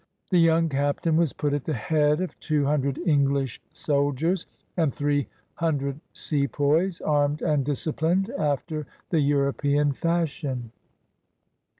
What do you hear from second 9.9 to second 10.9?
fashion.